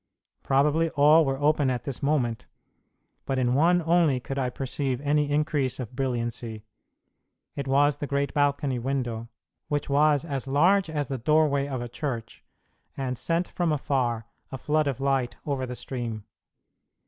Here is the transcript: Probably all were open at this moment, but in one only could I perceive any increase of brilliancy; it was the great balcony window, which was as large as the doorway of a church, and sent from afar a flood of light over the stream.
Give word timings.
Probably 0.41 0.89
all 0.89 1.25
were 1.25 1.37
open 1.39 1.69
at 1.69 1.83
this 1.83 2.01
moment, 2.01 2.47
but 3.27 3.37
in 3.37 3.53
one 3.53 3.83
only 3.85 4.19
could 4.19 4.39
I 4.39 4.49
perceive 4.49 4.99
any 5.01 5.29
increase 5.29 5.79
of 5.79 5.95
brilliancy; 5.95 6.65
it 7.55 7.67
was 7.67 7.97
the 7.97 8.07
great 8.07 8.33
balcony 8.33 8.79
window, 8.79 9.27
which 9.67 9.91
was 9.91 10.25
as 10.25 10.47
large 10.47 10.89
as 10.89 11.07
the 11.07 11.19
doorway 11.19 11.67
of 11.67 11.83
a 11.83 11.87
church, 11.87 12.43
and 12.97 13.15
sent 13.15 13.47
from 13.47 13.71
afar 13.71 14.25
a 14.51 14.57
flood 14.57 14.87
of 14.87 14.99
light 14.99 15.37
over 15.45 15.67
the 15.67 15.75
stream. 15.75 16.25